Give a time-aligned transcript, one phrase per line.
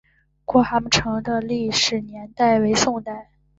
[0.45, 3.29] 郭蛤蟆城的历史年代为宋代。